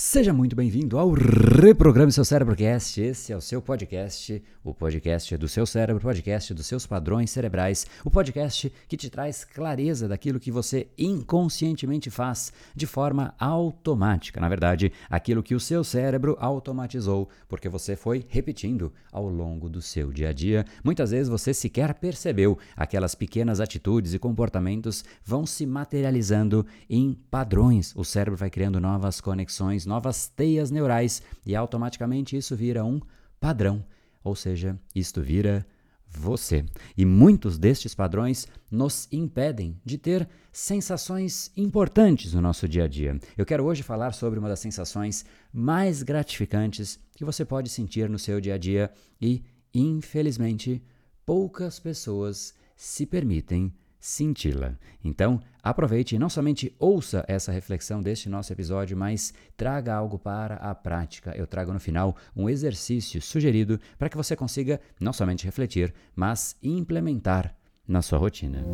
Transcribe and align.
Seja 0.00 0.32
muito 0.32 0.54
bem-vindo 0.54 0.96
ao 0.96 1.10
Reprograme 1.10 2.12
Seu 2.12 2.24
Cérebrocast. 2.24 3.00
Esse 3.00 3.32
é 3.32 3.36
o 3.36 3.40
seu 3.40 3.60
podcast, 3.60 4.40
o 4.62 4.72
podcast 4.72 5.36
do 5.36 5.48
seu 5.48 5.66
cérebro, 5.66 6.00
o 6.00 6.04
podcast 6.04 6.54
dos 6.54 6.66
seus 6.66 6.86
padrões 6.86 7.32
cerebrais, 7.32 7.84
o 8.04 8.10
podcast 8.10 8.72
que 8.86 8.96
te 8.96 9.10
traz 9.10 9.44
clareza 9.44 10.06
daquilo 10.06 10.38
que 10.38 10.52
você 10.52 10.86
inconscientemente 10.96 12.10
faz 12.10 12.52
de 12.76 12.86
forma 12.86 13.34
automática. 13.40 14.40
Na 14.40 14.48
verdade, 14.48 14.92
aquilo 15.10 15.42
que 15.42 15.56
o 15.56 15.58
seu 15.58 15.82
cérebro 15.82 16.36
automatizou, 16.38 17.28
porque 17.48 17.68
você 17.68 17.96
foi 17.96 18.24
repetindo 18.28 18.92
ao 19.10 19.28
longo 19.28 19.68
do 19.68 19.82
seu 19.82 20.12
dia 20.12 20.28
a 20.28 20.32
dia. 20.32 20.64
Muitas 20.84 21.10
vezes 21.10 21.28
você 21.28 21.52
sequer 21.52 21.92
percebeu, 21.94 22.56
aquelas 22.76 23.16
pequenas 23.16 23.58
atitudes 23.58 24.14
e 24.14 24.18
comportamentos 24.20 25.04
vão 25.24 25.44
se 25.44 25.66
materializando 25.66 26.64
em 26.88 27.18
padrões. 27.28 27.92
O 27.96 28.04
cérebro 28.04 28.38
vai 28.38 28.48
criando 28.48 28.78
novas 28.80 29.20
conexões 29.20 29.87
novas 29.88 30.28
teias 30.28 30.70
neurais 30.70 31.22
e 31.44 31.56
automaticamente 31.56 32.36
isso 32.36 32.54
vira 32.54 32.84
um 32.84 33.00
padrão, 33.40 33.84
ou 34.22 34.36
seja, 34.36 34.78
isto 34.94 35.20
vira 35.22 35.66
você. 36.06 36.64
E 36.96 37.04
muitos 37.04 37.58
destes 37.58 37.94
padrões 37.94 38.46
nos 38.70 39.08
impedem 39.10 39.80
de 39.84 39.98
ter 39.98 40.28
sensações 40.52 41.50
importantes 41.56 42.34
no 42.34 42.40
nosso 42.40 42.68
dia 42.68 42.84
a 42.84 42.88
dia. 42.88 43.18
Eu 43.36 43.44
quero 43.44 43.64
hoje 43.64 43.82
falar 43.82 44.12
sobre 44.12 44.38
uma 44.38 44.48
das 44.48 44.60
sensações 44.60 45.24
mais 45.52 46.02
gratificantes 46.02 46.98
que 47.14 47.24
você 47.24 47.44
pode 47.44 47.68
sentir 47.68 48.08
no 48.08 48.18
seu 48.18 48.40
dia 48.40 48.54
a 48.54 48.58
dia 48.58 48.90
e, 49.20 49.42
infelizmente, 49.74 50.82
poucas 51.26 51.78
pessoas 51.78 52.54
se 52.76 53.04
permitem 53.04 53.72
senti-la. 54.00 54.74
Então, 55.02 55.40
aproveite 55.62 56.14
e 56.14 56.18
não 56.18 56.28
somente 56.28 56.74
ouça 56.78 57.24
essa 57.28 57.52
reflexão 57.52 58.02
deste 58.02 58.28
nosso 58.28 58.52
episódio, 58.52 58.96
mas 58.96 59.32
traga 59.56 59.94
algo 59.94 60.18
para 60.18 60.56
a 60.56 60.74
prática. 60.74 61.32
Eu 61.36 61.46
trago 61.46 61.72
no 61.72 61.80
final 61.80 62.16
um 62.36 62.48
exercício 62.48 63.20
sugerido 63.20 63.80
para 63.98 64.08
que 64.08 64.16
você 64.16 64.36
consiga 64.36 64.80
não 65.00 65.12
somente 65.12 65.44
refletir, 65.44 65.94
mas 66.14 66.56
implementar 66.62 67.54
na 67.86 68.02
sua 68.02 68.18
rotina. 68.18 68.64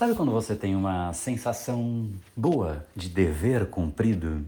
Sabe 0.00 0.14
quando 0.14 0.32
você 0.32 0.56
tem 0.56 0.74
uma 0.74 1.12
sensação 1.12 2.08
boa 2.34 2.86
de 2.96 3.06
dever 3.06 3.66
cumprido? 3.66 4.42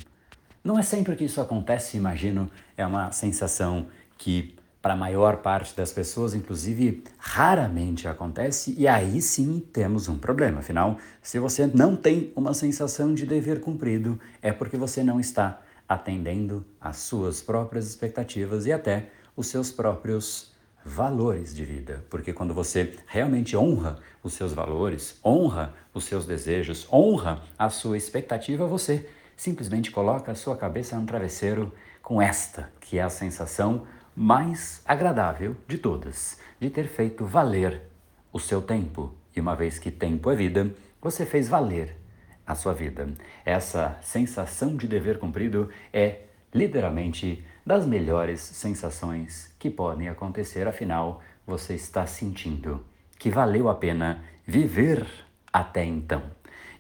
Não 0.65 0.79
é 0.79 0.83
sempre 0.83 1.15
que 1.15 1.25
isso 1.25 1.43
acontece, 1.43 1.99
imagino, 1.99 2.51
é 2.75 2.87
uma 2.87 3.13
sensação 3.13 3.87
que 4.17 4.55
para 4.81 4.95
a 4.95 4.97
maior 4.97 5.43
parte 5.43 5.77
das 5.77 5.93
pessoas, 5.93 6.33
inclusive, 6.33 7.05
raramente 7.19 8.09
acontece, 8.09 8.75
e 8.79 8.89
aí 8.89 9.21
sim 9.21 9.63
temos 9.75 10.09
um 10.09 10.17
problema. 10.17 10.61
Afinal, 10.61 10.97
se 11.21 11.39
você 11.39 11.67
não 11.67 11.97
tem 11.97 12.33
uma 12.35 12.55
sensação 12.55 13.13
de 13.13 13.27
dever 13.27 13.61
cumprido, 13.61 14.19
é 14.41 14.53
porque 14.53 14.79
você 14.79 15.05
não 15.05 15.21
está 15.21 15.61
atendendo 15.87 16.65
às 16.81 16.97
suas 16.97 17.43
próprias 17.43 17.87
expectativas 17.87 18.65
e 18.65 18.73
até 18.73 19.11
os 19.37 19.49
seus 19.49 19.71
próprios 19.71 20.51
valores 20.85 21.55
de 21.55 21.65
vida, 21.65 22.05
porque 22.11 22.33
quando 22.33 22.53
você 22.53 22.99
realmente 23.07 23.57
honra 23.57 23.99
os 24.23 24.35
seus 24.35 24.53
valores, 24.53 25.19
honra 25.25 25.75
os 25.95 26.05
seus 26.05 26.27
desejos, 26.27 26.87
honra 26.93 27.43
a 27.59 27.71
sua 27.71 27.97
expectativa, 27.97 28.67
você 28.67 29.09
simplesmente 29.37 29.91
coloca 29.91 30.33
a 30.33 30.35
sua 30.35 30.57
cabeça 30.57 30.97
no 30.97 31.07
travesseiro 31.07 31.73
com 32.03 32.21
esta, 32.21 32.71
que 32.81 32.99
é 32.99 33.03
a 33.03 33.11
sensação 33.11 33.87
mais 34.15 34.83
agradável 34.85 35.57
de 35.67 35.79
todas, 35.79 36.39
de 36.61 36.69
ter 36.69 36.87
feito 36.87 37.25
valer 37.25 37.83
o 38.33 38.39
seu 38.39 38.61
tempo. 38.61 39.13
E 39.35 39.41
uma 39.41 39.57
vez 39.57 39.79
que 39.79 39.91
tempo 39.91 40.31
é 40.31 40.37
vida, 40.37 40.71
você 41.01 41.25
fez 41.25 41.49
valer 41.49 41.97
a 42.47 42.55
sua 42.55 42.75
vida. 42.75 43.09
Essa 43.45 43.99
sensação 44.03 44.77
de 44.77 44.87
dever 44.87 45.19
cumprido 45.19 45.71
é 45.93 46.23
literalmente 46.53 47.45
das 47.65 47.87
melhores 47.87 48.41
sensações 48.41 49.51
que 49.59 49.71
podem 49.71 50.09
acontecer, 50.09 50.67
afinal, 50.67 51.23
você 51.47 51.75
está 51.75 52.07
sentindo 52.07 52.85
que 53.19 53.31
valeu 53.31 53.69
a 53.69 53.75
pena 53.75 54.23
viver 54.47 55.07
até 55.53 55.85
então. 55.85 56.23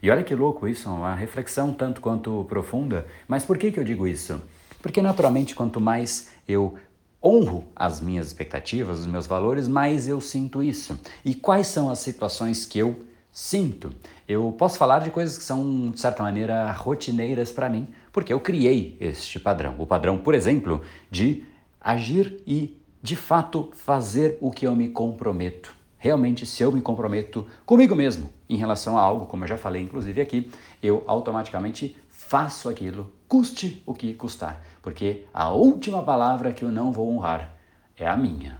E 0.03 0.11
olha 0.11 0.25
que 0.25 0.35
louco 0.35 0.67
isso, 0.67 0.91
uma 0.91 1.15
reflexão 1.15 1.73
tanto 1.73 2.01
quanto 2.01 2.45
profunda. 2.49 3.07
Mas 3.29 3.45
por 3.45 3.57
que, 3.57 3.71
que 3.71 3.79
eu 3.79 3.85
digo 3.85 4.07
isso? 4.07 4.43
Porque 4.81 5.01
naturalmente, 5.01 5.55
quanto 5.55 5.81
mais 5.81 6.31
eu 6.49 6.77
honro 7.23 7.65
as 7.77 8.01
minhas 8.01 8.27
expectativas, 8.27 8.99
os 8.99 9.07
meus 9.07 9.29
valores, 9.29 9.69
mais 9.69 10.09
eu 10.09 10.21
sinto 10.21 10.61
isso. 10.61 10.99
E 11.25 11.37
quais 11.37 11.69
são 11.69 11.89
as 11.89 12.01
situações 12.01 12.67
que 12.67 12.81
eu 12.81 13.05
sinto? 13.31 13.95
Eu 14.27 14.53
posso 14.59 14.77
falar 14.77 14.99
de 14.99 15.11
coisas 15.11 15.39
que 15.39 15.45
são, 15.45 15.93
de 15.93 16.01
certa 16.01 16.25
maneira, 16.25 16.73
rotineiras 16.73 17.53
para 17.53 17.69
mim, 17.69 17.87
porque 18.13 18.33
eu 18.33 18.39
criei 18.39 18.97
este 19.01 19.41
padrão. 19.41 19.75
O 19.79 19.87
padrão, 19.87 20.19
por 20.19 20.35
exemplo, 20.35 20.83
de 21.11 21.45
agir 21.81 22.41
e, 22.47 22.79
de 23.03 23.17
fato, 23.17 23.71
fazer 23.75 24.37
o 24.41 24.51
que 24.51 24.67
eu 24.67 24.77
me 24.77 24.91
comprometo. 24.91 25.75
Realmente, 25.99 26.45
se 26.45 26.63
eu 26.63 26.71
me 26.71 26.83
comprometo 26.83 27.47
comigo 27.65 27.95
mesmo 27.95 28.31
em 28.49 28.57
relação 28.57 28.99
a 28.99 29.01
algo, 29.01 29.27
como 29.27 29.45
eu 29.45 29.49
já 29.49 29.57
falei 29.57 29.83
inclusive 29.83 30.21
aqui, 30.21 30.51
eu 30.83 31.05
automaticamente 31.07 31.97
faço 32.11 32.69
aquilo, 32.69 33.13
custe 33.29 33.83
o 33.87 33.95
que 33.95 34.15
custar, 34.15 34.63
porque 34.83 35.27
a 35.33 35.51
última 35.51 36.03
palavra 36.03 36.53
que 36.53 36.65
eu 36.65 36.73
não 36.73 36.91
vou 36.91 37.09
honrar 37.09 37.55
é 37.97 38.07
a 38.07 38.17
minha. 38.17 38.59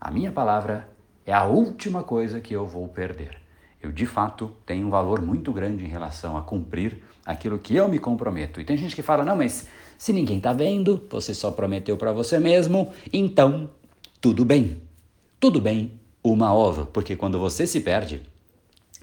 A 0.00 0.10
minha 0.10 0.32
palavra 0.32 0.88
é 1.26 1.32
a 1.32 1.44
última 1.44 2.02
coisa 2.02 2.40
que 2.40 2.54
eu 2.54 2.66
vou 2.66 2.88
perder. 2.88 3.38
Eu, 3.82 3.92
de 3.92 4.06
fato, 4.06 4.52
tenho 4.66 4.86
um 4.86 4.90
valor 4.90 5.22
muito 5.22 5.52
grande 5.52 5.84
em 5.84 5.88
relação 5.88 6.36
a 6.36 6.42
cumprir 6.42 7.02
aquilo 7.24 7.58
que 7.58 7.76
eu 7.76 7.88
me 7.88 7.98
comprometo. 7.98 8.60
E 8.60 8.64
tem 8.64 8.76
gente 8.76 8.96
que 8.96 9.02
fala: 9.02 9.24
não, 9.24 9.36
mas 9.36 9.68
se 9.96 10.12
ninguém 10.12 10.38
está 10.38 10.52
vendo, 10.52 11.04
você 11.10 11.34
só 11.34 11.50
prometeu 11.50 11.96
para 11.96 12.12
você 12.12 12.38
mesmo, 12.38 12.92
então 13.12 13.70
tudo 14.20 14.44
bem. 14.44 14.80
Tudo 15.38 15.60
bem, 15.60 15.92
uma 16.22 16.52
ova, 16.52 16.86
porque 16.86 17.14
quando 17.14 17.38
você 17.38 17.66
se 17.66 17.80
perde, 17.80 18.22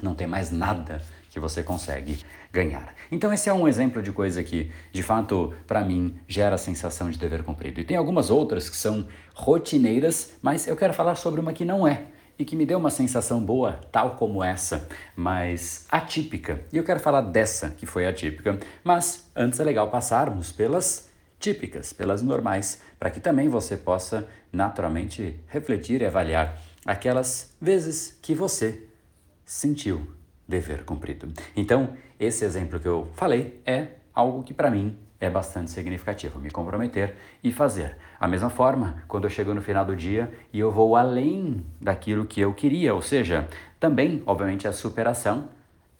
não 0.02 0.14
tem 0.14 0.28
mais 0.28 0.52
nada 0.52 1.02
que 1.30 1.40
você 1.40 1.64
consegue 1.64 2.20
ganhar. 2.52 2.94
Então 3.12 3.32
esse 3.32 3.50
é 3.50 3.54
um 3.54 3.68
exemplo 3.68 4.02
de 4.02 4.12
coisa 4.12 4.44
que, 4.44 4.72
de 4.92 5.04
fato, 5.04 5.54
para 5.68 5.84
mim 5.84 6.18
gera 6.28 6.56
a 6.56 6.58
sensação 6.58 7.10
de 7.10 7.18
dever 7.18 7.44
cumprido. 7.44 7.80
E 7.80 7.86
tem 7.86 7.96
algumas 7.96 8.30
outras 8.30 8.70
que 8.70 8.76
são 8.76 9.06
rotineiras, 9.34 10.34
mas 10.42 10.68
eu 10.68 10.76
quero 10.76 10.94
falar 10.94 11.16
sobre 11.16 11.40
uma 11.40 11.54
que 11.54 11.64
não 11.64 11.88
é 11.88 12.08
e 12.38 12.46
que 12.46 12.56
me 12.56 12.66
deu 12.66 12.78
uma 12.78 12.90
sensação 12.90 13.40
boa, 13.44 13.80
tal 13.92 14.16
como 14.16 14.44
essa, 14.44 14.88
mas 15.16 15.86
atípica. 15.90 16.62
E 16.72 16.78
eu 16.78 16.84
quero 16.84 17.00
falar 17.00 17.22
dessa 17.22 17.70
que 17.70 17.86
foi 17.86 18.06
atípica, 18.06 18.60
mas 18.84 19.30
antes 19.36 19.60
é 19.60 19.64
legal 19.64 19.90
passarmos 19.90 20.52
pelas 20.52 21.10
típicas, 21.40 21.94
pelas 21.94 22.22
normais, 22.22 22.82
para 23.00 23.10
que 23.10 23.20
também 23.20 23.48
você 23.50 23.78
possa 23.78 24.28
naturalmente 24.52 25.40
refletir 25.48 26.02
e 26.02 26.06
avaliar 26.06 26.62
aquelas 26.86 27.54
vezes 27.60 28.18
que 28.22 28.34
você 28.34 28.84
sentiu 29.46 30.08
dever 30.48 30.84
cumprido. 30.84 31.32
Então, 31.56 31.96
esse 32.20 32.46
exemplo 32.46 32.80
que 32.80 32.88
eu 32.88 33.10
falei 33.16 33.62
é 33.66 33.88
algo 34.14 34.44
que 34.44 34.54
para 34.54 34.72
mim 34.72 34.98
é 35.20 35.30
bastante 35.30 35.72
significativo, 35.72 36.40
me 36.40 36.52
comprometer 36.52 37.16
e 37.44 37.52
fazer. 37.52 37.98
A 38.20 38.28
mesma 38.28 38.50
forma, 38.50 39.04
quando 39.08 39.26
eu 39.26 39.30
chego 39.30 39.54
no 39.54 39.62
final 39.62 39.86
do 39.86 39.96
dia 39.96 40.32
e 40.52 40.60
eu 40.60 40.72
vou 40.72 40.96
além 40.96 41.66
daquilo 41.80 42.26
que 42.26 42.42
eu 42.42 42.54
queria, 42.54 42.94
ou 42.94 43.02
seja, 43.02 43.48
também, 43.80 44.22
obviamente, 44.26 44.68
a 44.68 44.74
superação 44.74 45.50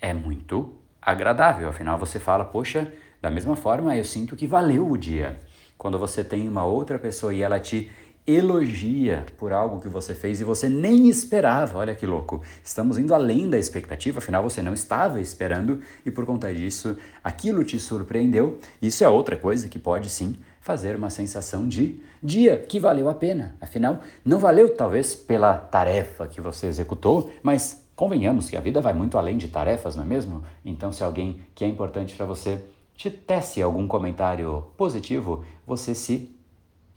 é 0.02 0.14
muito 0.14 0.74
agradável, 1.02 1.70
afinal 1.70 1.98
você 1.98 2.20
fala, 2.20 2.44
poxa, 2.44 2.92
da 3.22 3.30
mesma 3.30 3.56
forma 3.56 3.96
eu 3.96 4.04
sinto 4.04 4.36
que 4.36 4.48
valeu 4.48 4.90
o 4.90 4.98
dia. 4.98 5.40
Quando 5.78 6.00
você 6.00 6.24
tem 6.24 6.48
uma 6.48 6.66
outra 6.66 6.98
pessoa 6.98 7.34
e 7.34 7.42
ela 7.42 7.60
te 7.60 7.92
elogia 8.28 9.26
por 9.38 9.54
algo 9.54 9.80
que 9.80 9.88
você 9.88 10.16
fez 10.16 10.42
e 10.42 10.44
você 10.44 10.68
nem 10.68 11.08
esperava. 11.08 11.78
Olha 11.78 11.94
que 11.94 12.06
louco. 12.06 12.42
Estamos 12.64 12.98
indo 12.98 13.14
além 13.14 13.50
da 13.50 13.58
expectativa, 13.58 14.18
afinal 14.18 14.42
você 14.42 14.62
não 14.62 14.74
estava 14.74 15.22
esperando 15.22 15.82
e 16.06 16.10
por 16.10 16.26
conta 16.26 16.54
disso 16.54 16.98
aquilo 17.24 17.64
te 17.64 17.80
surpreendeu. 17.80 18.60
Isso 18.82 19.04
é 19.04 19.10
outra 19.10 19.38
coisa 19.38 19.70
que 19.70 19.78
pode 19.78 20.10
sim 20.10 20.36
fazer 20.60 20.96
uma 20.96 21.12
sensação 21.12 21.68
de 21.68 22.02
dia 22.22 22.58
que 22.58 22.80
valeu 22.80 23.08
a 23.08 23.14
pena. 23.14 23.56
Afinal, 23.62 24.00
não 24.26 24.40
valeu 24.40 24.76
talvez 24.76 25.14
pela 25.14 25.58
tarefa 25.58 26.28
que 26.28 26.42
você 26.42 26.66
executou, 26.66 27.32
mas 27.44 27.86
convenhamos 27.96 28.50
que 28.50 28.58
a 28.58 28.62
vida 28.62 28.82
vai 28.82 28.94
muito 28.94 29.20
além 29.20 29.38
de 29.38 29.48
tarefas, 29.48 29.96
não 29.96 30.04
é 30.04 30.08
mesmo? 30.08 30.44
Então, 30.66 30.92
se 30.92 31.04
alguém 31.04 31.42
que 31.54 31.64
é 31.64 31.68
importante 31.68 32.16
para 32.16 32.26
você 32.26 32.66
te 32.96 33.12
tece 33.12 33.62
algum 33.62 33.88
comentário 33.88 34.66
positivo, 34.76 35.46
você 35.68 35.94
se 35.94 36.36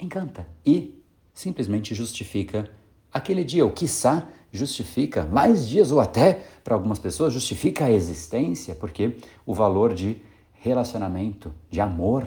encanta 0.01 0.47
e 0.65 0.98
simplesmente 1.39 1.95
justifica 1.95 2.69
aquele 3.13 3.45
dia, 3.45 3.65
ou 3.65 3.71
quiçá 3.71 4.27
justifica 4.51 5.25
mais 5.25 5.69
dias, 5.69 5.93
ou 5.93 6.01
até 6.01 6.43
para 6.65 6.75
algumas 6.75 6.99
pessoas 6.99 7.33
justifica 7.33 7.85
a 7.85 7.93
existência, 7.93 8.75
porque 8.75 9.19
o 9.47 9.55
valor 9.55 9.95
de 9.95 10.17
relacionamento, 10.55 11.55
de 11.71 11.81
amor, 11.81 12.27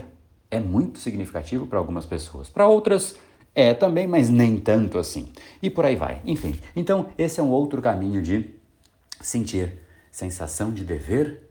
é 0.50 0.58
muito 0.58 0.98
significativo 0.98 1.66
para 1.66 1.78
algumas 1.78 2.06
pessoas. 2.06 2.48
Para 2.48 2.66
outras, 2.66 3.14
É 3.54 3.74
também, 3.74 4.06
mas 4.06 4.30
nem 4.30 4.56
tanto 4.56 4.98
assim. 4.98 5.28
E 5.60 5.68
por 5.68 5.84
aí 5.84 5.94
vai. 5.94 6.22
Enfim, 6.24 6.58
então 6.74 7.10
esse 7.18 7.38
é 7.38 7.42
um 7.42 7.50
outro 7.50 7.82
caminho 7.82 8.22
de 8.22 8.48
sentir 9.20 9.74
sensação 10.10 10.72
de 10.72 10.84
dever 10.84 11.50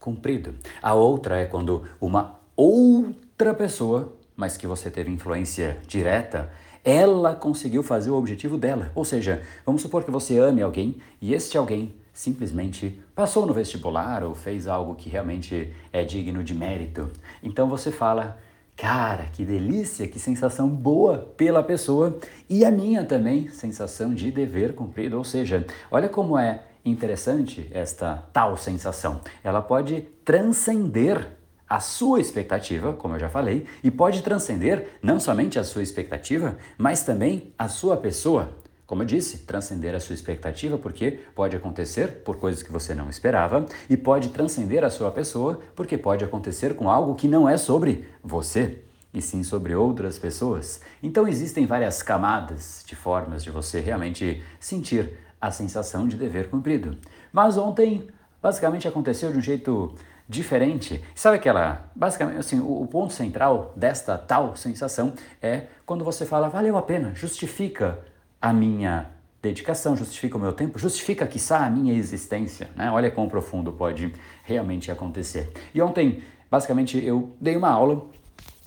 cumprido. 0.00 0.54
A 0.82 0.94
outra 0.94 1.40
é 1.40 1.44
quando 1.44 1.84
uma 2.00 2.40
outra 2.56 3.52
pessoa, 3.52 4.16
mas 4.34 4.56
que 4.56 4.66
você 4.66 4.90
teve 4.90 5.10
influência 5.10 5.78
direta, 5.86 6.50
ela 6.84 7.34
conseguiu 7.34 7.82
fazer 7.82 8.10
o 8.10 8.16
objetivo 8.16 8.58
dela. 8.58 8.90
Ou 8.94 9.04
seja, 9.04 9.42
vamos 9.64 9.82
supor 9.82 10.04
que 10.04 10.10
você 10.10 10.38
ame 10.38 10.62
alguém 10.62 10.96
e 11.20 11.34
este 11.34 11.56
alguém 11.56 11.94
simplesmente 12.12 13.00
passou 13.14 13.46
no 13.46 13.54
vestibular 13.54 14.22
ou 14.22 14.34
fez 14.34 14.66
algo 14.66 14.94
que 14.94 15.08
realmente 15.08 15.72
é 15.92 16.04
digno 16.04 16.42
de 16.44 16.54
mérito. 16.54 17.10
Então 17.42 17.68
você 17.68 17.90
fala, 17.90 18.38
cara, 18.76 19.26
que 19.32 19.44
delícia, 19.44 20.08
que 20.08 20.18
sensação 20.18 20.68
boa 20.68 21.18
pela 21.36 21.62
pessoa 21.62 22.18
e 22.48 22.64
a 22.64 22.70
minha 22.70 23.04
também, 23.04 23.48
sensação 23.50 24.14
de 24.14 24.30
dever 24.30 24.74
cumprido. 24.74 25.16
Ou 25.16 25.24
seja, 25.24 25.64
olha 25.90 26.08
como 26.08 26.36
é 26.36 26.62
interessante 26.84 27.68
esta 27.72 28.24
tal 28.32 28.56
sensação. 28.56 29.20
Ela 29.42 29.62
pode 29.62 30.02
transcender 30.24 31.28
a 31.72 31.80
sua 31.80 32.20
expectativa, 32.20 32.92
como 32.92 33.14
eu 33.14 33.18
já 33.18 33.30
falei, 33.30 33.64
e 33.82 33.90
pode 33.90 34.20
transcender 34.20 34.98
não 35.02 35.18
somente 35.18 35.58
a 35.58 35.64
sua 35.64 35.82
expectativa, 35.82 36.58
mas 36.76 37.02
também 37.02 37.54
a 37.58 37.66
sua 37.66 37.96
pessoa. 37.96 38.50
Como 38.86 39.00
eu 39.00 39.06
disse, 39.06 39.38
transcender 39.38 39.94
a 39.94 40.00
sua 40.00 40.14
expectativa, 40.14 40.76
porque 40.76 41.20
pode 41.34 41.56
acontecer 41.56 42.22
por 42.24 42.36
coisas 42.36 42.62
que 42.62 42.70
você 42.70 42.94
não 42.94 43.08
esperava, 43.08 43.64
e 43.88 43.96
pode 43.96 44.28
transcender 44.28 44.84
a 44.84 44.90
sua 44.90 45.10
pessoa, 45.10 45.60
porque 45.74 45.96
pode 45.96 46.22
acontecer 46.22 46.74
com 46.74 46.90
algo 46.90 47.14
que 47.14 47.26
não 47.26 47.48
é 47.48 47.56
sobre 47.56 48.06
você, 48.22 48.82
e 49.14 49.22
sim 49.22 49.42
sobre 49.42 49.74
outras 49.74 50.18
pessoas. 50.18 50.78
Então 51.02 51.26
existem 51.26 51.64
várias 51.64 52.02
camadas 52.02 52.84
de 52.86 52.94
formas 52.94 53.42
de 53.42 53.50
você 53.50 53.80
realmente 53.80 54.42
sentir 54.60 55.10
a 55.40 55.50
sensação 55.50 56.06
de 56.06 56.18
dever 56.18 56.50
cumprido. 56.50 56.98
Mas 57.32 57.56
ontem, 57.56 58.08
basicamente, 58.42 58.86
aconteceu 58.86 59.32
de 59.32 59.38
um 59.38 59.42
jeito 59.42 59.94
diferente. 60.32 61.00
Sabe 61.14 61.36
aquela, 61.36 61.90
basicamente, 61.94 62.38
assim, 62.38 62.58
o, 62.58 62.82
o, 62.82 62.86
ponto 62.86 63.12
central 63.12 63.72
desta 63.76 64.16
tal 64.16 64.56
sensação 64.56 65.12
é 65.40 65.66
quando 65.84 66.04
você 66.04 66.24
fala, 66.24 66.48
valeu 66.48 66.76
a 66.76 66.82
pena, 66.82 67.14
justifica 67.14 67.98
a 68.40 68.52
minha 68.52 69.10
dedicação, 69.42 69.94
justifica 69.94 70.36
o 70.36 70.40
meu 70.40 70.52
tempo, 70.52 70.78
justifica, 70.78 71.26
quiçá, 71.26 71.66
a 71.66 71.70
minha 71.70 71.92
existência, 71.92 72.70
né? 72.74 72.90
Olha 72.90 73.10
quão 73.10 73.28
profundo 73.28 73.70
pode 73.72 74.14
realmente 74.44 74.90
acontecer. 74.90 75.52
E 75.74 75.82
ontem, 75.82 76.22
basicamente, 76.50 77.04
eu 77.04 77.36
dei 77.40 77.56
uma 77.56 77.68
aula 77.68 78.06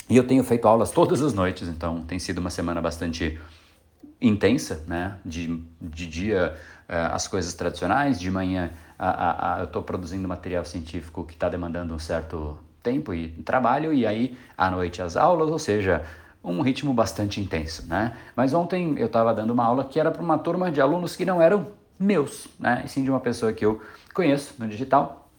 e 0.08 0.16
eu 0.16 0.28
tenho 0.28 0.44
feito 0.44 0.68
aulas 0.68 0.92
todas 0.92 1.22
as 1.22 1.34
noites, 1.34 1.68
então 1.68 2.04
tem 2.04 2.20
sido 2.20 2.38
uma 2.38 2.52
semana 2.52 2.80
bastante 2.80 3.40
intensa, 4.22 4.84
né? 4.88 5.16
De, 5.26 5.64
de 5.82 6.06
dia 6.06 6.56
uh, 6.88 7.14
as 7.16 7.28
coisas 7.28 7.54
tradicionais, 7.56 8.20
de 8.20 8.30
manhã 8.30 8.72
a, 8.98 9.56
a, 9.56 9.60
eu 9.60 9.66
estou 9.66 9.84
produzindo 9.84 10.28
material 10.28 10.66
científico 10.66 11.24
que 11.24 11.34
está 11.34 11.50
demandando 11.50 11.94
um 11.94 12.00
certo 12.00 12.58
tempo 12.82 13.14
e 13.14 13.30
trabalho, 13.30 13.94
e 13.94 14.06
aí 14.06 14.38
à 14.58 14.70
noite 14.70 15.02
as 15.02 15.18
aulas, 15.18 15.50
ou 15.50 15.60
seja, 15.60 16.04
um 16.44 16.62
ritmo 16.62 16.94
bastante 16.94 17.42
intenso, 17.42 17.88
né? 17.88 18.16
Mas 18.36 18.54
ontem 18.54 18.96
eu 18.98 19.08
estava 19.08 19.34
dando 19.34 19.52
uma 19.52 19.66
aula 19.66 19.84
que 19.86 20.00
era 20.00 20.12
para 20.12 20.22
uma 20.22 20.38
turma 20.38 20.72
de 20.72 20.80
alunos 20.80 21.16
que 21.16 21.26
não 21.26 21.42
eram 21.42 21.68
meus, 22.00 22.48
né? 22.60 22.84
E 22.86 22.90
sim 22.90 23.04
de 23.04 23.10
uma 23.10 23.20
pessoa 23.20 23.52
que 23.52 23.66
eu 23.66 23.82
conheço 24.14 24.54
no 24.60 24.68
digital. 24.68 25.30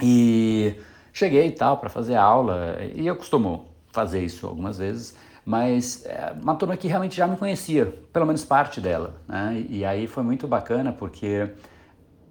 E 0.00 0.76
cheguei 1.12 1.48
e 1.48 1.52
tal 1.52 1.78
para 1.78 1.88
fazer 1.88 2.14
a 2.14 2.22
aula, 2.22 2.78
e 2.94 3.06
eu 3.06 3.16
costumo 3.16 3.66
fazer 3.90 4.22
isso 4.22 4.46
algumas 4.46 4.78
vezes 4.78 5.16
mas 5.48 6.04
é 6.04 6.34
uma 6.42 6.54
turma 6.56 6.76
que 6.76 6.86
realmente 6.86 7.16
já 7.16 7.26
me 7.26 7.34
conhecia, 7.34 7.86
pelo 8.12 8.26
menos 8.26 8.44
parte 8.44 8.82
dela. 8.82 9.14
Né? 9.26 9.64
E 9.70 9.82
aí 9.82 10.06
foi 10.06 10.22
muito 10.22 10.46
bacana 10.46 10.92
porque 10.92 11.48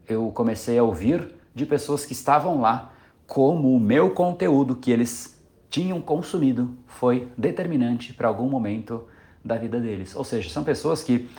eu 0.07 0.31
comecei 0.31 0.77
a 0.77 0.83
ouvir 0.83 1.33
de 1.53 1.65
pessoas 1.65 2.05
que 2.05 2.13
estavam 2.13 2.61
lá 2.61 2.93
como 3.25 3.75
o 3.75 3.79
meu 3.79 4.11
conteúdo 4.11 4.75
que 4.75 4.91
eles 4.91 5.37
tinham 5.69 5.99
consumido 5.99 6.77
foi 6.85 7.27
determinante 7.37 8.13
para 8.13 8.27
algum 8.27 8.49
momento 8.49 9.05
da 9.43 9.57
vida 9.57 9.79
deles. 9.79 10.15
Ou 10.15 10.23
seja, 10.23 10.49
são 10.49 10.63
pessoas 10.63 11.03
que 11.03 11.29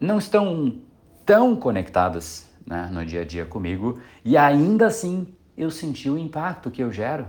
não 0.00 0.18
estão 0.18 0.80
tão 1.24 1.54
conectadas 1.54 2.48
né, 2.66 2.88
no 2.92 3.04
dia 3.04 3.22
a 3.22 3.24
dia 3.24 3.46
comigo 3.46 4.00
e 4.24 4.36
ainda 4.36 4.86
assim 4.86 5.28
eu 5.56 5.70
senti 5.70 6.08
o 6.10 6.18
impacto 6.18 6.70
que 6.70 6.82
eu 6.82 6.92
gero. 6.92 7.26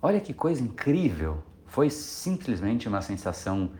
Olha 0.00 0.20
que 0.20 0.34
coisa 0.34 0.62
incrível, 0.62 1.42
foi 1.66 1.88
simplesmente 1.90 2.88
uma 2.88 3.00
sensação 3.00 3.70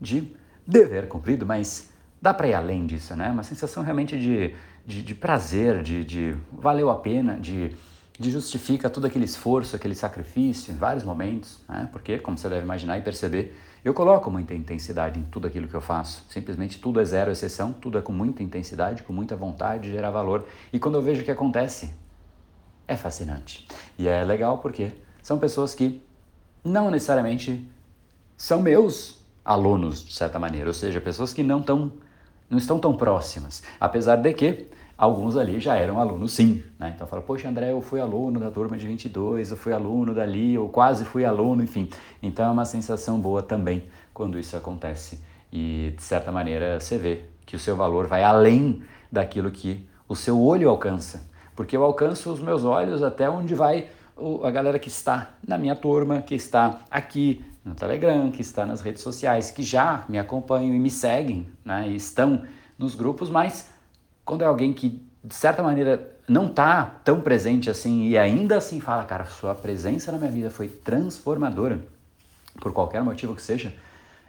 de 0.00 0.36
dever 0.66 1.08
cumprido, 1.08 1.46
mas 1.46 1.90
dá 2.20 2.32
para 2.32 2.48
ir 2.48 2.54
além 2.54 2.86
disso, 2.86 3.16
né? 3.16 3.30
Uma 3.30 3.42
sensação 3.42 3.82
realmente 3.82 4.18
de, 4.18 4.54
de, 4.86 5.02
de 5.02 5.14
prazer, 5.14 5.82
de, 5.82 6.04
de, 6.04 6.36
valeu 6.52 6.90
a 6.90 6.96
pena, 6.96 7.38
de, 7.38 7.74
de 8.18 8.30
justifica 8.30 8.90
todo 8.90 9.06
aquele 9.06 9.24
esforço, 9.24 9.76
aquele 9.76 9.94
sacrifício 9.94 10.72
em 10.72 10.76
vários 10.76 11.04
momentos, 11.04 11.60
né? 11.68 11.88
Porque, 11.92 12.18
como 12.18 12.36
você 12.36 12.48
deve 12.48 12.62
imaginar 12.62 12.98
e 12.98 13.02
perceber, 13.02 13.56
eu 13.84 13.92
coloco 13.92 14.30
muita 14.30 14.54
intensidade 14.54 15.18
em 15.18 15.24
tudo 15.24 15.48
aquilo 15.48 15.66
que 15.66 15.74
eu 15.74 15.80
faço. 15.80 16.24
Simplesmente 16.28 16.78
tudo 16.78 17.00
é 17.00 17.04
zero 17.04 17.32
exceção, 17.32 17.72
tudo 17.72 17.98
é 17.98 18.02
com 18.02 18.12
muita 18.12 18.42
intensidade, 18.42 19.02
com 19.02 19.12
muita 19.12 19.34
vontade 19.34 19.84
de 19.84 19.92
gerar 19.92 20.10
valor. 20.10 20.46
E 20.72 20.78
quando 20.78 20.94
eu 20.96 21.02
vejo 21.02 21.22
o 21.22 21.24
que 21.24 21.30
acontece, 21.30 21.92
é 22.86 22.96
fascinante. 22.96 23.66
E 23.98 24.06
é 24.06 24.22
legal 24.22 24.58
porque 24.58 24.92
são 25.20 25.38
pessoas 25.38 25.74
que 25.74 26.00
não 26.64 26.90
necessariamente 26.90 27.68
são 28.36 28.62
meus 28.62 29.20
alunos, 29.44 30.04
de 30.04 30.12
certa 30.12 30.38
maneira, 30.38 30.68
ou 30.68 30.74
seja, 30.74 31.00
pessoas 31.00 31.32
que 31.32 31.42
não, 31.42 31.60
tão, 31.60 31.92
não 32.52 32.58
estão 32.58 32.78
tão 32.78 32.94
próximas, 32.94 33.62
apesar 33.80 34.16
de 34.16 34.30
que 34.34 34.68
alguns 34.96 35.38
ali 35.38 35.58
já 35.58 35.74
eram 35.74 35.98
alunos 35.98 36.32
sim, 36.32 36.62
né? 36.78 36.92
Então 36.94 37.06
fala, 37.06 37.22
poxa 37.22 37.48
André, 37.48 37.72
eu 37.72 37.80
fui 37.80 37.98
aluno 37.98 38.38
da 38.38 38.50
turma 38.50 38.76
de 38.76 38.86
22, 38.86 39.52
eu 39.52 39.56
fui 39.56 39.72
aluno 39.72 40.14
dali, 40.14 40.52
eu 40.52 40.68
quase 40.68 41.06
fui 41.06 41.24
aluno, 41.24 41.64
enfim. 41.64 41.88
Então 42.22 42.44
é 42.44 42.50
uma 42.50 42.66
sensação 42.66 43.18
boa 43.18 43.42
também 43.42 43.84
quando 44.12 44.38
isso 44.38 44.54
acontece 44.54 45.18
e 45.50 45.94
de 45.96 46.02
certa 46.02 46.30
maneira 46.30 46.78
você 46.78 46.98
vê 46.98 47.24
que 47.46 47.56
o 47.56 47.58
seu 47.58 47.74
valor 47.74 48.06
vai 48.06 48.22
além 48.22 48.82
daquilo 49.10 49.50
que 49.50 49.88
o 50.06 50.14
seu 50.14 50.38
olho 50.38 50.68
alcança, 50.68 51.26
porque 51.56 51.74
eu 51.74 51.82
alcanço 51.82 52.30
os 52.30 52.38
meus 52.38 52.64
olhos 52.64 53.02
até 53.02 53.30
onde 53.30 53.54
vai 53.54 53.88
a 54.44 54.50
galera 54.50 54.78
que 54.78 54.88
está 54.88 55.30
na 55.46 55.56
minha 55.56 55.74
turma, 55.74 56.20
que 56.20 56.34
está 56.34 56.80
aqui 56.90 57.42
no 57.64 57.74
Telegram, 57.74 58.30
que 58.30 58.42
está 58.42 58.66
nas 58.66 58.80
redes 58.80 59.02
sociais, 59.02 59.50
que 59.50 59.62
já 59.62 60.04
me 60.08 60.18
acompanham 60.18 60.74
e 60.74 60.78
me 60.78 60.90
seguem, 60.90 61.46
né, 61.64 61.88
e 61.88 61.96
estão 61.96 62.44
nos 62.78 62.94
grupos, 62.94 63.30
mas 63.30 63.70
quando 64.24 64.42
é 64.42 64.46
alguém 64.46 64.72
que, 64.72 65.00
de 65.22 65.34
certa 65.34 65.62
maneira, 65.62 66.16
não 66.28 66.46
está 66.46 66.84
tão 67.04 67.20
presente 67.20 67.70
assim 67.70 68.08
e 68.08 68.18
ainda 68.18 68.56
assim 68.56 68.80
fala, 68.80 69.04
cara, 69.04 69.24
sua 69.26 69.54
presença 69.54 70.10
na 70.10 70.18
minha 70.18 70.30
vida 70.30 70.50
foi 70.50 70.68
transformadora, 70.68 71.80
por 72.60 72.72
qualquer 72.72 73.02
motivo 73.02 73.34
que 73.34 73.42
seja, 73.42 73.72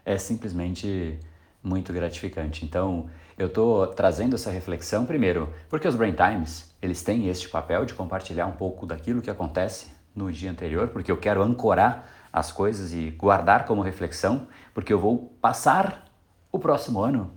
é 0.06 0.18
simplesmente 0.18 1.20
muito 1.64 1.94
gratificante. 1.94 2.66
Então, 2.66 3.10
eu 3.38 3.48
estou 3.48 3.88
trazendo 3.88 4.36
essa 4.36 4.52
reflexão 4.52 5.06
primeiro, 5.06 5.52
porque 5.70 5.88
os 5.88 5.96
Brain 5.96 6.14
Times, 6.14 6.72
eles 6.82 7.02
têm 7.02 7.30
este 7.30 7.50
papel 7.50 7.86
de 7.86 7.94
compartilhar 7.94 8.46
um 8.46 8.52
pouco 8.52 8.86
daquilo 8.86 9.22
que 9.22 9.30
acontece 9.30 9.88
no 10.16 10.32
dia 10.32 10.52
anterior, 10.52 10.90
porque 10.90 11.12
eu 11.12 11.18
quero 11.18 11.42
ancorar 11.42 12.08
as 12.34 12.52
coisas 12.52 12.92
e 12.92 13.12
guardar 13.12 13.66
como 13.66 13.82
reflexão, 13.82 14.48
porque 14.74 14.92
eu 14.92 15.00
vou 15.00 15.32
passar 15.40 16.06
o 16.52 16.58
próximo 16.58 17.00
ano 17.00 17.32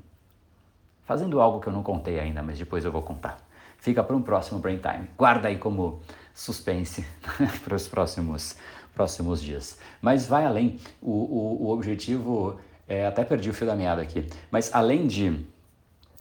fazendo 1.04 1.40
algo 1.40 1.60
que 1.60 1.68
eu 1.68 1.72
não 1.72 1.82
contei 1.82 2.18
ainda, 2.18 2.42
mas 2.42 2.58
depois 2.58 2.84
eu 2.84 2.90
vou 2.90 3.02
contar. 3.02 3.38
Fica 3.76 4.02
para 4.02 4.16
um 4.16 4.22
próximo 4.22 4.58
Brain 4.58 4.78
Time. 4.78 5.08
Guarda 5.16 5.48
aí 5.48 5.58
como 5.58 6.00
suspense 6.34 7.06
para 7.62 7.76
os 7.76 7.86
próximos, 7.86 8.56
próximos 8.94 9.42
dias. 9.42 9.78
Mas 10.00 10.26
vai 10.26 10.46
além. 10.46 10.80
O, 11.00 11.12
o, 11.12 11.66
o 11.66 11.70
objetivo, 11.70 12.58
é, 12.88 13.06
até 13.06 13.22
perdi 13.22 13.50
o 13.50 13.54
fio 13.54 13.66
da 13.66 13.76
meada 13.76 14.00
aqui, 14.02 14.26
mas 14.50 14.74
além 14.74 15.06
de 15.06 15.46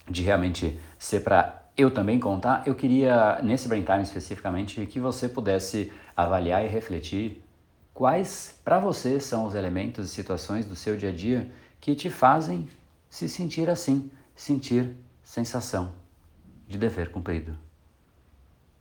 de 0.09 0.21
realmente 0.21 0.79
ser 0.97 1.21
para 1.21 1.63
eu 1.77 1.91
também 1.91 2.19
contar, 2.19 2.63
eu 2.65 2.73
queria, 2.73 3.39
nesse 3.43 3.67
Brain 3.67 3.83
Time 3.83 4.03
especificamente, 4.03 4.85
que 4.85 4.99
você 4.99 5.27
pudesse 5.27 5.91
avaliar 6.15 6.63
e 6.63 6.67
refletir 6.67 7.43
quais 7.95 8.53
para 8.61 8.77
você 8.77 9.21
são 9.21 9.45
os 9.45 9.55
elementos 9.55 10.05
e 10.05 10.13
situações 10.13 10.65
do 10.65 10.75
seu 10.75 10.97
dia 10.97 11.09
a 11.09 11.13
dia 11.13 11.49
que 11.79 11.95
te 11.95 12.09
fazem 12.09 12.67
se 13.09 13.29
sentir 13.29 13.69
assim, 13.69 14.11
sentir 14.35 14.93
sensação 15.23 15.93
de 16.67 16.77
dever 16.77 17.09
cumprido. 17.09 17.57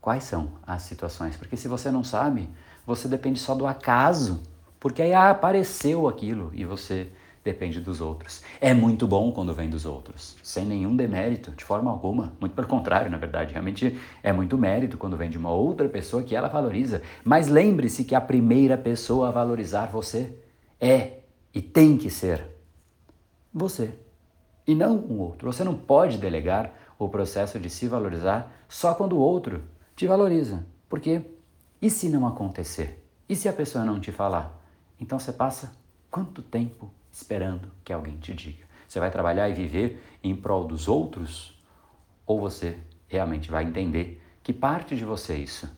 Quais 0.01 0.25
são 0.25 0.55
as 0.67 0.83
situações? 0.83 1.37
Porque 1.37 1.57
se 1.57 1.69
você 1.69 1.93
não 1.93 2.03
sabe, 2.03 2.51
você 2.85 3.07
depende 3.07 3.39
só 3.39 3.55
do 3.55 3.69
acaso, 3.69 4.43
porque 4.81 5.01
aí 5.01 5.15
apareceu 5.15 6.09
aquilo 6.09 6.51
e 6.53 6.65
você 6.65 7.11
depende 7.45 7.81
dos 7.81 8.01
outros. 8.01 8.43
É 8.61 8.73
muito 8.73 9.07
bom 9.07 9.31
quando 9.31 9.53
vem 9.53 9.69
dos 9.69 9.85
outros, 9.85 10.37
sem 10.43 10.65
nenhum 10.65 10.97
demérito, 10.97 11.51
de 11.51 11.63
forma 11.63 11.91
alguma. 11.91 12.33
Muito 12.41 12.55
pelo 12.55 12.67
contrário, 12.67 13.11
na 13.11 13.19
verdade. 13.19 13.53
Realmente 13.53 14.01
é 14.23 14.33
muito 14.33 14.57
mérito 14.57 14.97
quando 14.97 15.17
vem 15.17 15.29
de 15.29 15.37
uma 15.37 15.53
outra 15.53 15.89
pessoa 15.89 16.23
que 16.23 16.35
ela 16.35 16.49
valoriza. 16.49 17.03
Mas 17.23 17.47
lembre-se 17.47 18.05
que 18.05 18.15
a 18.15 18.21
primeira 18.21 18.79
pessoa 18.79 19.29
a 19.29 19.31
valorizar 19.31 19.87
você 19.87 20.35
é 20.81 21.19
e 21.55 21.61
tem 21.61 21.99
que 21.99 22.09
ser 22.09 22.43
você 23.53 23.93
e 24.67 24.75
não 24.75 24.97
o 24.97 25.19
outro. 25.19 25.53
Você 25.53 25.63
não 25.63 25.77
pode 25.77 26.17
delegar 26.17 26.73
o 26.99 27.09
processo 27.09 27.61
de 27.61 27.69
se 27.69 27.87
valorizar 27.87 28.51
só 28.69 28.95
quando 28.95 29.13
o 29.13 29.21
outro 29.21 29.63
te 29.95 30.07
valoriza. 30.07 30.67
Porque 30.89 31.23
e 31.81 31.91
se 31.91 32.09
não 32.09 32.27
acontecer? 32.27 33.05
E 33.29 33.37
se 33.37 33.49
a 33.49 33.53
pessoa 33.53 33.85
não 33.85 34.01
te 34.01 34.11
falar? 34.11 34.59
Então 34.99 35.19
você 35.19 35.33
passa 35.33 35.73
quanto 36.11 36.41
tempo 36.43 36.91
esperando 37.15 37.71
que 37.85 37.93
alguém 37.93 38.17
te 38.17 38.35
diga? 38.35 38.65
Você 38.89 38.99
vai 38.99 39.11
trabalhar 39.11 39.49
e 39.49 39.55
viver 39.55 40.03
em 40.23 40.35
prol 40.35 40.67
dos 40.67 40.89
outros? 40.89 41.57
Ou 42.27 42.41
você 42.41 42.77
realmente 43.09 43.51
vai 43.51 43.65
entender 43.65 44.21
que 44.43 44.53
parte 44.53 44.97
de 44.97 45.05
você 45.05 45.35
é 45.35 45.39
isso? 45.39 45.71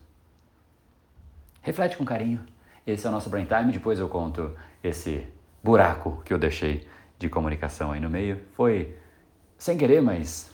Reflete 1.61 1.97
com 1.97 2.03
carinho. 2.03 2.43
Esse 2.85 3.05
é 3.05 3.09
o 3.09 3.11
nosso 3.11 3.29
Brain 3.29 3.45
Time. 3.45 3.71
Depois 3.71 3.99
eu 3.99 4.09
conto 4.09 4.55
esse 4.83 5.27
buraco 5.63 6.21
que 6.25 6.33
eu 6.33 6.39
deixei 6.39 6.87
de 7.19 7.29
comunicação 7.29 7.91
aí 7.91 7.99
no 7.99 8.09
meio. 8.09 8.41
Foi 8.53 8.97
sem 9.57 9.77
querer, 9.77 10.01
mas 10.01 10.51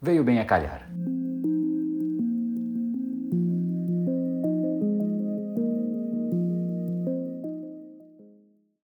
veio 0.00 0.24
bem 0.24 0.40
a 0.40 0.44
calhar. 0.44 0.88